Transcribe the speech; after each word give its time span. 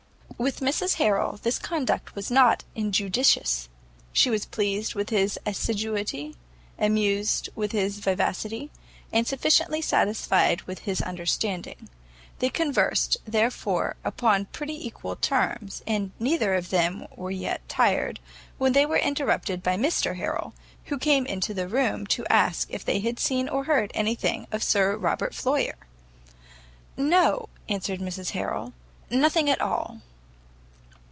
With 0.37 0.59
Mrs 0.59 0.95
Harrel 0.95 1.39
this 1.43 1.59
conduct 1.59 2.15
was 2.15 2.31
not 2.31 2.63
injudicious; 2.73 3.69
she 4.11 4.31
was 4.31 4.47
pleased 4.47 4.95
with 4.95 5.11
his 5.11 5.37
assiduity, 5.45 6.35
amused 6.79 7.49
with 7.53 7.73
his 7.73 7.99
vivacity, 7.99 8.71
and 9.13 9.27
sufficiently 9.27 9.83
satisfied 9.83 10.63
with 10.63 10.79
his 10.79 10.99
understanding. 10.99 11.89
They 12.39 12.49
conversed, 12.49 13.17
therefore, 13.23 13.97
upon 14.03 14.45
pretty 14.45 14.73
equal 14.83 15.15
terms, 15.15 15.83
and 15.85 16.09
neither 16.17 16.55
of 16.55 16.71
them 16.71 17.05
were 17.15 17.29
yet 17.29 17.61
tired, 17.69 18.19
when 18.57 18.73
they 18.73 18.87
were 18.87 18.97
interrupted 18.97 19.61
by 19.61 19.77
Mr 19.77 20.15
Harrel, 20.17 20.55
who 20.85 20.97
came 20.97 21.27
into 21.27 21.53
the 21.53 21.67
room, 21.67 22.07
to 22.07 22.25
ask 22.33 22.67
if 22.71 22.83
they 22.83 22.99
had 23.01 23.19
seen 23.19 23.47
or 23.47 23.65
heard 23.65 23.91
any 23.93 24.15
thing 24.15 24.47
of 24.51 24.63
Sir 24.63 24.97
Robert 24.97 25.35
Floyer? 25.35 25.75
"No," 26.97 27.47
answered 27.69 27.99
Mrs 27.99 28.31
Harrel, 28.31 28.73
"nothing 29.11 29.47
at 29.47 29.61
all." 29.61 30.01